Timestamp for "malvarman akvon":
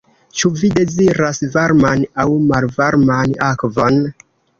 2.53-4.01